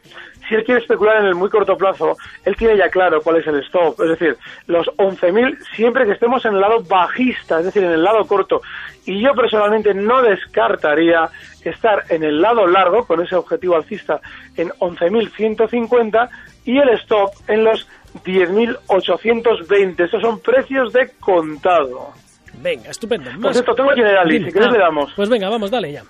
si 0.49 0.57
él 0.57 0.65
quiere 0.65 0.81
especular 0.81 1.19
en 1.19 1.27
el 1.27 1.37
muy 1.37 1.49
corto 1.49 1.77
plazo, 1.77 2.17
él 2.45 2.57
tiene 2.57 2.77
ya 2.77 2.89
claro 2.89 3.23
cuál 3.23 3.37
es 3.37 3.47
el 3.47 3.61
stop, 3.61 4.01
es 4.01 4.09
decir, 4.09 4.37
los 4.67 4.89
11.000 4.97 5.57
siempre 5.77 6.05
que 6.05 6.13
estemos 6.13 6.45
en 6.45 6.55
el 6.55 6.61
lado 6.61 6.83
bajista, 6.83 7.61
es 7.61 7.67
decir, 7.67 7.85
en 7.85 7.93
el 7.93 8.03
lado 8.03 8.27
corto. 8.27 8.61
Y 9.07 9.21
yo 9.21 9.33
personalmente 9.35 9.95
no 9.95 10.21
descartaría 10.21 11.31
estar 11.65 12.05
en 12.09 12.25
el 12.25 12.41
lado 12.41 12.67
largo 12.67 13.07
con 13.07 13.23
ese 13.23 13.37
objetivo 13.37 13.77
alcista 13.77 14.21
en 14.57 14.71
11.150 14.71 16.29
y 16.65 16.79
el 16.79 16.89
stop 16.91 17.31
en 17.47 17.65
los 17.65 17.89
10.820. 18.25 20.01
Estos 20.01 20.23
son 20.23 20.41
precios 20.41 20.93
de 20.93 21.11
contado. 21.21 22.13
Venga, 22.61 22.91
estupendo. 22.91 23.31
Por 23.41 23.53
cierto, 23.53 23.75
tengo 23.75 23.91
Generali, 23.91 24.35
Dime. 24.35 24.47
si 24.47 24.53
quieres 24.53 24.71
Ah, 24.71 24.73
le 24.73 24.79
damos. 24.79 25.13
Pues 25.15 25.29
venga, 25.29 25.49
vamos, 25.49 25.71
dale 25.71 25.93
ya. 25.93 26.03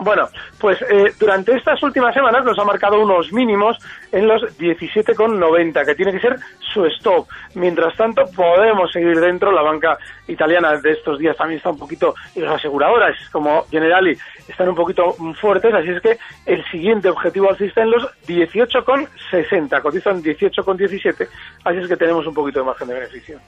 Bueno, 0.00 0.28
pues 0.60 0.80
eh, 0.82 1.12
durante 1.18 1.56
estas 1.56 1.82
últimas 1.82 2.14
semanas 2.14 2.44
nos 2.44 2.56
ha 2.60 2.64
marcado 2.64 3.00
unos 3.02 3.32
mínimos 3.32 3.76
en 4.12 4.28
los 4.28 4.42
17,90, 4.56 5.84
que 5.84 5.94
tiene 5.96 6.12
que 6.12 6.20
ser 6.20 6.36
su 6.72 6.86
stop. 6.86 7.26
Mientras 7.54 7.96
tanto, 7.96 8.22
podemos 8.30 8.92
seguir 8.92 9.18
dentro. 9.18 9.50
La 9.50 9.62
banca 9.62 9.98
italiana 10.28 10.76
de 10.76 10.92
estos 10.92 11.18
días 11.18 11.36
también 11.36 11.56
está 11.58 11.70
un 11.70 11.78
poquito, 11.80 12.14
y 12.36 12.40
las 12.40 12.54
aseguradoras 12.54 13.16
como 13.32 13.64
Generali 13.72 14.16
están 14.46 14.68
un 14.68 14.76
poquito 14.76 15.16
fuertes, 15.40 15.74
así 15.74 15.90
es 15.90 16.00
que 16.00 16.16
el 16.46 16.64
siguiente 16.70 17.08
objetivo 17.08 17.50
alcista 17.50 17.82
en 17.82 17.90
los 17.90 18.04
18,60, 18.28 19.82
cotizan 19.82 20.22
18,17, 20.22 21.28
así 21.64 21.78
es 21.78 21.88
que 21.88 21.96
tenemos 21.96 22.24
un 22.24 22.34
poquito 22.34 22.60
de 22.60 22.66
margen 22.66 22.86
de 22.86 22.94
beneficio. 22.94 23.40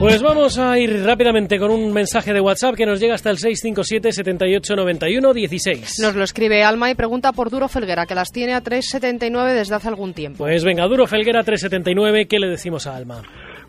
Pues 0.00 0.22
vamos 0.22 0.58
a 0.58 0.78
ir 0.78 1.04
rápidamente 1.04 1.58
con 1.58 1.70
un 1.70 1.92
mensaje 1.92 2.32
de 2.32 2.40
WhatsApp 2.40 2.74
que 2.74 2.86
nos 2.86 2.98
llega 3.00 3.16
hasta 3.16 3.28
el 3.28 3.36
657 3.36 4.12
78 4.12 4.74
91 4.74 5.34
16. 5.34 6.00
Nos 6.00 6.16
lo 6.16 6.24
escribe 6.24 6.64
Alma 6.64 6.90
y 6.90 6.94
pregunta 6.94 7.32
por 7.32 7.50
Duro 7.50 7.68
Felguera, 7.68 8.06
que 8.06 8.14
las 8.14 8.32
tiene 8.32 8.54
a 8.54 8.62
3,79 8.62 9.52
desde 9.52 9.74
hace 9.74 9.88
algún 9.88 10.14
tiempo. 10.14 10.38
Pues 10.38 10.64
venga, 10.64 10.86
Duro 10.86 11.06
Felguera 11.06 11.42
379, 11.42 12.26
¿qué 12.28 12.38
le 12.38 12.48
decimos 12.48 12.86
a 12.86 12.96
Alma? 12.96 13.20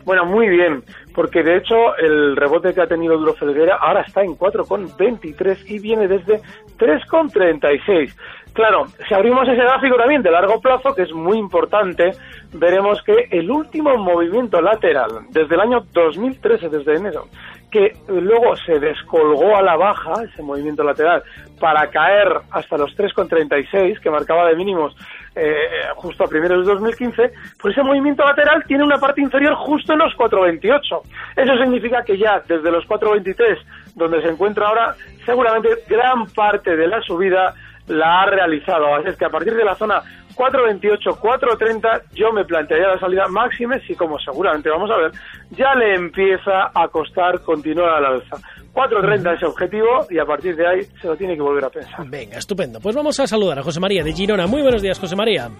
Bueno, 0.06 0.24
muy 0.24 0.48
bien, 0.48 0.82
porque 1.14 1.42
de 1.42 1.58
hecho 1.58 1.94
el 1.98 2.34
rebote 2.34 2.72
que 2.72 2.80
ha 2.80 2.86
tenido 2.86 3.18
Duro 3.18 3.34
Felguera 3.34 3.76
ahora 3.78 4.00
está 4.00 4.22
en 4.22 4.30
4,23 4.30 5.58
y 5.66 5.80
viene 5.80 6.08
desde 6.08 6.40
3,36. 6.78 8.16
Claro, 8.52 8.84
si 9.08 9.14
abrimos 9.14 9.48
ese 9.48 9.62
gráfico 9.62 9.96
también 9.96 10.22
de 10.22 10.30
largo 10.30 10.60
plazo, 10.60 10.94
que 10.94 11.02
es 11.02 11.12
muy 11.12 11.38
importante, 11.38 12.10
veremos 12.52 13.02
que 13.02 13.28
el 13.30 13.50
último 13.50 13.96
movimiento 13.96 14.60
lateral 14.60 15.26
desde 15.30 15.54
el 15.54 15.60
año 15.60 15.84
2013, 15.92 16.68
desde 16.68 16.96
enero, 16.96 17.28
que 17.70 17.96
luego 18.08 18.54
se 18.56 18.78
descolgó 18.78 19.56
a 19.56 19.62
la 19.62 19.76
baja, 19.76 20.22
ese 20.22 20.42
movimiento 20.42 20.84
lateral, 20.84 21.22
para 21.58 21.88
caer 21.88 22.28
hasta 22.50 22.76
los 22.76 22.94
3,36, 22.94 23.98
que 24.00 24.10
marcaba 24.10 24.46
de 24.48 24.56
mínimos 24.56 24.94
eh, 25.34 25.56
justo 25.96 26.24
a 26.24 26.28
primeros 26.28 26.66
de 26.66 26.72
2015, 26.74 27.32
pues 27.58 27.72
ese 27.72 27.82
movimiento 27.82 28.22
lateral 28.22 28.62
tiene 28.66 28.84
una 28.84 28.98
parte 28.98 29.22
inferior 29.22 29.54
justo 29.54 29.94
en 29.94 30.00
los 30.00 30.12
4,28. 30.14 31.00
Eso 31.36 31.56
significa 31.56 32.04
que 32.04 32.18
ya 32.18 32.42
desde 32.46 32.70
los 32.70 32.86
4,23, 32.86 33.56
donde 33.94 34.20
se 34.20 34.28
encuentra 34.28 34.68
ahora, 34.68 34.94
seguramente 35.24 35.70
gran 35.88 36.26
parte 36.26 36.76
de 36.76 36.86
la 36.86 37.00
subida 37.00 37.54
la 37.88 38.22
ha 38.22 38.26
realizado. 38.26 38.94
Así 38.94 39.08
es 39.08 39.16
que 39.16 39.24
a 39.24 39.30
partir 39.30 39.54
de 39.54 39.64
la 39.64 39.74
zona 39.74 40.02
4.28, 40.34 41.18
4.30, 41.18 42.02
yo 42.14 42.32
me 42.32 42.44
plantearía 42.44 42.88
la 42.88 42.98
salida 42.98 43.26
máxima 43.28 43.78
si, 43.86 43.94
como 43.94 44.18
seguramente 44.18 44.70
vamos 44.70 44.90
a 44.90 44.96
ver, 44.96 45.10
ya 45.50 45.74
le 45.74 45.94
empieza 45.94 46.70
a 46.74 46.88
costar 46.88 47.40
continuar 47.42 47.90
al 47.90 48.06
alza. 48.06 48.36
4.30 48.72 49.36
ese 49.36 49.44
objetivo 49.44 50.06
y 50.08 50.18
a 50.18 50.24
partir 50.24 50.56
de 50.56 50.66
ahí 50.66 50.80
se 51.00 51.06
lo 51.06 51.14
tiene 51.16 51.34
que 51.36 51.42
volver 51.42 51.64
a 51.66 51.68
pensar. 51.68 52.06
Venga, 52.08 52.38
estupendo. 52.38 52.80
Pues 52.80 52.96
vamos 52.96 53.20
a 53.20 53.26
saludar 53.26 53.58
a 53.58 53.62
José 53.62 53.78
María 53.80 54.02
de 54.02 54.12
Girona. 54.14 54.46
Muy 54.46 54.62
buenos 54.62 54.80
días, 54.80 54.98
José 54.98 55.14
María. 55.14 55.50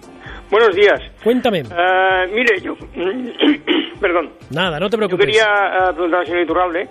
Buenos 0.49 0.75
días. 0.75 0.99
Cuéntame. 1.23 1.59
Eh, 1.59 2.27
mire, 2.33 2.59
yo. 2.59 2.73
perdón. 4.01 4.31
Nada, 4.49 4.79
no 4.79 4.89
te 4.89 4.93
Yo 4.95 4.97
preocupes. 4.97 5.25
quería 5.27 5.43
eh, 5.45 5.93
preguntar 5.93 6.21
al 6.21 6.25
señor 6.25 6.41
Iturralde 6.41 6.89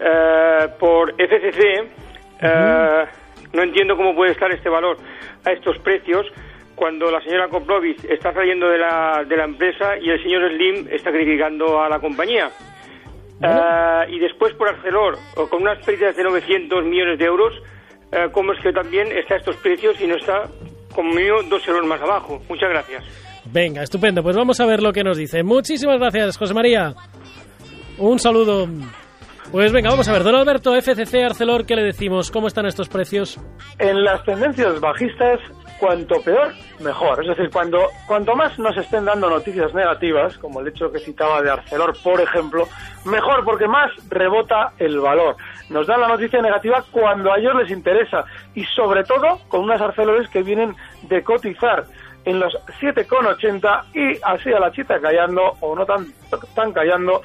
eh, 0.00 0.68
por 0.80 1.12
FCC. 1.12 1.60
eh, 2.40 3.04
No 3.52 3.62
entiendo 3.62 3.96
cómo 3.96 4.14
puede 4.14 4.32
estar 4.32 4.50
este 4.50 4.68
valor 4.68 4.96
a 5.44 5.52
estos 5.52 5.78
precios 5.78 6.26
cuando 6.74 7.10
la 7.10 7.20
señora 7.20 7.48
Koplovich 7.48 8.04
está 8.04 8.32
saliendo 8.32 8.68
de 8.68 8.78
la, 8.78 9.24
de 9.28 9.36
la 9.36 9.44
empresa 9.44 9.98
y 9.98 10.10
el 10.10 10.22
señor 10.22 10.50
Slim 10.50 10.88
está 10.90 11.10
criticando 11.10 11.82
a 11.82 11.88
la 11.88 11.98
compañía. 12.00 12.50
Eh, 13.42 14.06
y 14.10 14.18
después 14.18 14.54
por 14.54 14.68
Arcelor, 14.68 15.18
o 15.36 15.48
con 15.48 15.62
unas 15.62 15.84
pérdidas 15.84 16.16
de 16.16 16.22
900 16.22 16.84
millones 16.84 17.18
de 17.18 17.24
euros, 17.24 17.52
eh, 18.12 18.28
¿cómo 18.32 18.52
es 18.52 18.60
que 18.60 18.72
también 18.72 19.08
está 19.12 19.34
a 19.34 19.38
estos 19.38 19.56
precios 19.56 20.00
y 20.00 20.06
no 20.06 20.16
está, 20.16 20.44
como 20.94 21.12
mío, 21.12 21.42
dos 21.48 21.66
euros 21.66 21.86
más 21.86 22.00
abajo? 22.00 22.40
Muchas 22.48 22.70
gracias. 22.70 23.04
Venga, 23.46 23.82
estupendo. 23.82 24.22
Pues 24.22 24.36
vamos 24.36 24.60
a 24.60 24.66
ver 24.66 24.82
lo 24.82 24.92
que 24.92 25.02
nos 25.02 25.16
dice. 25.16 25.42
Muchísimas 25.42 25.98
gracias, 25.98 26.36
José 26.36 26.54
María. 26.54 26.94
Un 27.98 28.18
saludo. 28.18 28.68
Pues 29.52 29.70
venga, 29.70 29.90
vamos 29.90 30.08
a 30.08 30.12
ver. 30.14 30.22
Don 30.22 30.34
Alberto, 30.34 30.74
FCC, 30.74 31.24
Arcelor, 31.24 31.66
¿qué 31.66 31.76
le 31.76 31.82
decimos? 31.82 32.30
¿Cómo 32.30 32.46
están 32.46 32.64
estos 32.64 32.88
precios? 32.88 33.38
En 33.78 34.02
las 34.02 34.24
tendencias 34.24 34.80
bajistas, 34.80 35.40
cuanto 35.78 36.22
peor, 36.22 36.54
mejor. 36.80 37.20
Es 37.20 37.28
decir, 37.28 37.50
cuando 37.52 37.86
cuanto 38.06 38.34
más 38.34 38.58
nos 38.58 38.74
estén 38.78 39.04
dando 39.04 39.28
noticias 39.28 39.74
negativas, 39.74 40.38
como 40.38 40.60
el 40.60 40.68
hecho 40.68 40.90
que 40.90 41.00
citaba 41.00 41.42
de 41.42 41.50
Arcelor, 41.50 41.94
por 42.02 42.18
ejemplo, 42.22 42.66
mejor 43.04 43.44
porque 43.44 43.68
más 43.68 43.90
rebota 44.08 44.72
el 44.78 44.98
valor. 45.00 45.36
Nos 45.68 45.86
dan 45.86 46.00
la 46.00 46.08
noticia 46.08 46.40
negativa 46.40 46.82
cuando 46.90 47.30
a 47.30 47.38
ellos 47.38 47.54
les 47.56 47.70
interesa 47.70 48.24
y 48.54 48.64
sobre 48.64 49.04
todo 49.04 49.38
con 49.48 49.60
unas 49.60 49.82
Arcelores 49.82 50.30
que 50.30 50.42
vienen 50.42 50.74
de 51.02 51.22
cotizar 51.22 51.84
en 52.24 52.40
los 52.40 52.54
7,80 52.80 53.84
y 53.92 54.18
así 54.22 54.50
a 54.50 54.60
la 54.60 54.72
chita 54.72 54.98
callando 54.98 55.42
o 55.60 55.76
no 55.76 55.84
tan, 55.84 56.06
tan 56.54 56.72
callando 56.72 57.20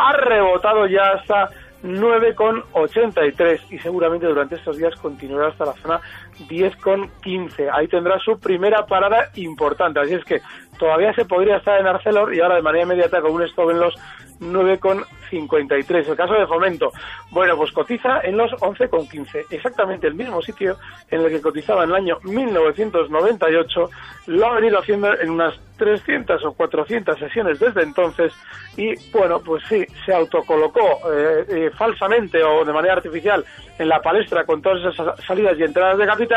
ha 0.00 0.12
rebotado 0.12 0.86
ya 0.86 1.12
hasta 1.12 1.50
9,83 1.82 3.60
y 3.70 3.78
seguramente 3.78 4.26
durante 4.26 4.56
estos 4.56 4.76
días 4.76 4.94
continuará 4.96 5.48
hasta 5.48 5.66
la 5.66 5.72
zona 5.74 6.00
10,15. 6.48 7.70
Ahí 7.72 7.88
tendrá 7.88 8.18
su 8.18 8.38
primera 8.38 8.86
parada 8.86 9.30
importante. 9.34 10.00
Así 10.00 10.14
es 10.14 10.24
que 10.24 10.40
todavía 10.78 11.12
se 11.14 11.24
podría 11.24 11.56
estar 11.56 11.78
en 11.80 11.86
Arcelor 11.86 12.34
y 12.34 12.40
ahora 12.40 12.56
de 12.56 12.62
manera 12.62 12.84
inmediata 12.84 13.20
con 13.20 13.32
un 13.32 13.42
stop 13.42 13.70
en 13.70 13.80
los 13.80 13.94
9,53. 14.40 16.08
El 16.08 16.16
caso 16.16 16.34
de 16.34 16.46
Fomento, 16.46 16.90
bueno, 17.30 17.56
pues 17.56 17.70
cotiza 17.72 18.20
en 18.22 18.36
los 18.36 18.50
11,15, 18.52 19.46
exactamente 19.50 20.06
el 20.06 20.14
mismo 20.14 20.40
sitio 20.40 20.76
en 21.10 21.20
el 21.20 21.28
que 21.28 21.42
cotizaba 21.42 21.84
en 21.84 21.90
el 21.90 21.96
año 21.96 22.18
1998, 22.22 23.90
lo 24.26 24.46
ha 24.46 24.54
venido 24.54 24.78
haciendo 24.78 25.18
en 25.20 25.30
unas 25.30 25.60
300 25.76 26.44
o 26.44 26.52
400 26.52 27.18
sesiones 27.18 27.58
desde 27.58 27.82
entonces 27.82 28.32
y 28.76 28.94
bueno, 29.12 29.40
pues 29.40 29.62
sí, 29.68 29.84
se 30.04 30.12
autocolocó 30.12 30.80
eh, 31.12 31.44
eh, 31.48 31.70
falsamente 31.76 32.42
o 32.42 32.64
de 32.64 32.72
manera 32.72 32.94
artificial 32.94 33.44
en 33.78 33.88
la 33.88 34.00
palestra 34.00 34.44
con 34.44 34.60
todas 34.60 34.92
esas 34.92 35.24
salidas 35.24 35.58
y 35.58 35.62
entradas 35.62 35.98
de 35.98 36.06
capital 36.06 36.29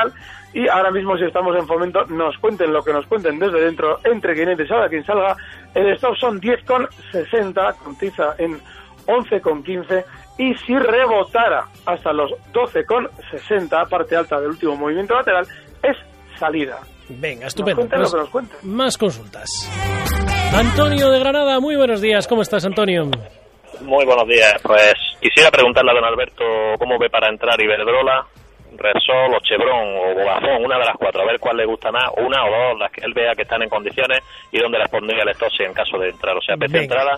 y 0.53 0.67
ahora 0.67 0.91
mismo 0.91 1.17
si 1.17 1.25
estamos 1.25 1.55
en 1.55 1.67
fomento 1.67 2.05
nos 2.05 2.37
cuenten 2.37 2.71
lo 2.71 2.83
que 2.83 2.93
nos 2.93 3.05
cuenten 3.07 3.39
desde 3.39 3.61
dentro 3.61 3.99
entre 4.03 4.33
quien 4.33 4.49
entre 4.49 4.67
salga 4.67 4.89
quien 4.89 5.05
salga 5.05 5.35
el 5.73 5.93
stop 5.93 6.15
son 6.17 6.39
10,60 6.39 7.75
cotiza 7.77 8.35
en 8.37 8.59
11,15 9.07 10.05
y 10.37 10.53
si 10.55 10.77
rebotara 10.77 11.65
hasta 11.85 12.13
los 12.13 12.31
12,60 12.53 13.89
parte 13.89 14.15
alta 14.15 14.39
del 14.39 14.51
último 14.51 14.75
movimiento 14.75 15.15
lateral 15.15 15.45
es 15.81 15.97
salida 16.39 16.79
Venga, 17.09 17.47
estupendo. 17.47 17.85
Nos 17.97 18.29
pues 18.29 18.63
Más 18.63 18.97
consultas. 18.97 19.49
Antonio 20.53 21.09
de 21.09 21.19
Granada, 21.19 21.59
muy 21.59 21.75
buenos 21.75 22.01
días. 22.01 22.27
¿Cómo 22.27 22.41
estás, 22.41 22.65
Antonio? 22.65 23.09
Muy 23.81 24.05
buenos 24.05 24.27
días. 24.27 24.55
Pues 24.63 24.93
quisiera 25.19 25.51
preguntarle 25.51 25.91
a 25.91 25.95
don 25.95 26.05
Alberto 26.05 26.43
cómo 26.79 26.97
ve 26.99 27.09
para 27.09 27.29
entrar 27.29 27.59
Iberdrola, 27.59 28.25
Resol 28.77 29.33
o 29.33 29.39
Chevron 29.39 29.97
o 29.97 30.13
Vodafone, 30.13 30.65
una 30.65 30.77
de 30.77 30.85
las 30.85 30.95
cuatro, 30.97 31.21
a 31.21 31.25
ver 31.25 31.39
cuál 31.39 31.57
le 31.57 31.65
gusta 31.65 31.91
más, 31.91 32.05
una 32.17 32.45
o 32.45 32.49
dos, 32.49 32.79
las 32.79 32.91
que 32.91 33.01
él 33.05 33.13
vea 33.13 33.35
que 33.35 33.43
están 33.43 33.61
en 33.63 33.69
condiciones 33.69 34.19
y 34.51 34.59
dónde 34.59 34.79
las 34.79 34.89
pondría 34.89 35.23
el 35.23 35.29
stock 35.29 35.51
en 35.59 35.73
caso 35.73 35.97
de 35.97 36.09
entrar. 36.09 36.35
O 36.37 36.41
sea, 36.41 36.57
PC 36.57 36.83
entrada, 36.83 37.17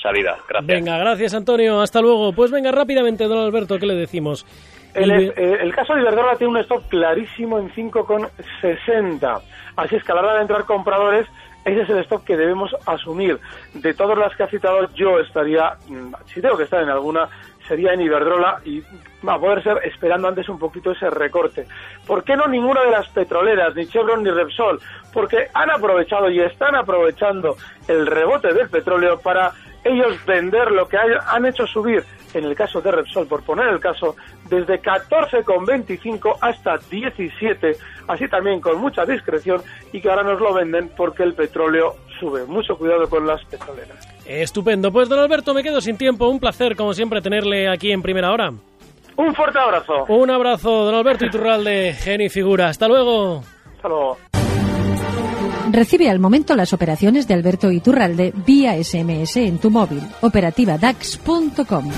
salida. 0.00 0.36
Gracias. 0.48 0.66
Venga, 0.66 0.98
gracias, 0.98 1.34
Antonio. 1.34 1.80
Hasta 1.80 2.00
luego. 2.00 2.32
Pues 2.32 2.50
venga, 2.50 2.72
rápidamente, 2.72 3.24
don 3.24 3.38
Alberto, 3.38 3.78
¿qué 3.78 3.86
le 3.86 3.94
decimos? 3.94 4.46
El, 4.94 5.10
eh, 5.10 5.58
el, 5.60 5.74
caso 5.74 5.94
de 5.94 6.02
Iberdrola 6.02 6.36
tiene 6.36 6.52
un 6.52 6.58
stop 6.58 6.86
clarísimo 6.88 7.58
en 7.58 7.70
5,60. 7.72 9.40
Así 9.76 9.96
es 9.96 10.04
que 10.04 10.12
a 10.12 10.14
la 10.14 10.20
hora 10.20 10.34
de 10.34 10.42
entrar 10.42 10.64
compradores, 10.64 11.26
ese 11.64 11.82
es 11.82 11.88
el 11.88 11.98
stop 11.98 12.24
que 12.24 12.36
debemos 12.36 12.76
asumir. 12.86 13.38
De 13.72 13.94
todas 13.94 14.18
las 14.18 14.36
que 14.36 14.42
ha 14.42 14.48
citado, 14.48 14.86
yo 14.94 15.18
estaría, 15.18 15.76
mm, 15.88 16.12
si 16.26 16.42
tengo 16.42 16.58
que 16.58 16.64
estar 16.64 16.82
en 16.82 16.90
alguna, 16.90 17.28
sería 17.66 17.92
en 17.92 18.00
Iberdrola 18.00 18.60
y 18.64 18.82
va 19.26 19.34
a 19.34 19.38
poder 19.38 19.62
ser 19.62 19.78
esperando 19.84 20.28
antes 20.28 20.48
un 20.48 20.58
poquito 20.58 20.92
ese 20.92 21.10
recorte. 21.10 21.66
¿Por 22.06 22.24
qué 22.24 22.36
no 22.36 22.46
ninguna 22.46 22.82
de 22.82 22.90
las 22.90 23.08
petroleras, 23.08 23.74
ni 23.74 23.86
Chevron 23.86 24.22
ni 24.22 24.30
Repsol? 24.30 24.80
Porque 25.12 25.48
han 25.54 25.70
aprovechado 25.70 26.30
y 26.30 26.40
están 26.40 26.74
aprovechando 26.74 27.56
el 27.88 28.06
rebote 28.06 28.52
del 28.52 28.68
petróleo 28.68 29.18
para 29.20 29.52
ellos 29.84 30.24
vender 30.26 30.70
lo 30.70 30.88
que 30.88 30.96
han 30.96 31.46
hecho 31.46 31.66
subir, 31.66 32.04
en 32.34 32.44
el 32.44 32.54
caso 32.54 32.80
de 32.80 32.92
Repsol, 32.92 33.26
por 33.26 33.42
poner 33.42 33.68
el 33.68 33.80
caso, 33.80 34.16
desde 34.48 34.80
14,25 34.80 36.38
hasta 36.40 36.78
17, 36.78 37.76
así 38.08 38.28
también 38.28 38.60
con 38.60 38.80
mucha 38.80 39.04
discreción, 39.04 39.60
y 39.92 40.00
que 40.00 40.08
ahora 40.08 40.22
nos 40.22 40.40
lo 40.40 40.54
venden 40.54 40.90
porque 40.96 41.24
el 41.24 41.34
petróleo 41.34 41.96
sube. 42.22 42.46
Mucho 42.46 42.76
cuidado 42.76 43.08
con 43.08 43.26
las 43.26 43.44
petroleras. 43.46 44.08
Estupendo. 44.24 44.92
Pues 44.92 45.08
don 45.08 45.18
Alberto, 45.18 45.52
me 45.52 45.62
quedo 45.62 45.80
sin 45.80 45.96
tiempo. 45.96 46.28
Un 46.28 46.38
placer, 46.38 46.76
como 46.76 46.94
siempre, 46.94 47.20
tenerle 47.20 47.68
aquí 47.68 47.90
en 47.90 48.00
primera 48.00 48.30
hora. 48.30 48.50
Un 49.16 49.34
fuerte 49.34 49.58
abrazo. 49.58 50.04
Un 50.08 50.30
abrazo, 50.30 50.84
don 50.84 50.94
Alberto 50.94 51.26
Iturralde, 51.26 51.92
genio 51.92 52.26
y 52.26 52.30
figura. 52.30 52.68
Hasta 52.68 52.88
luego. 52.88 53.42
Hasta 53.76 53.88
luego. 53.88 54.18
Recibe 55.70 56.10
al 56.10 56.18
momento 56.18 56.54
las 56.54 56.72
operaciones 56.72 57.26
de 57.26 57.34
Alberto 57.34 57.70
Iturralde 57.70 58.32
vía 58.46 58.82
SMS 58.82 59.36
en 59.36 59.58
tu 59.58 59.70
móvil. 59.70 60.02
Operativa 60.20 60.78
DAX.com. 60.78 61.90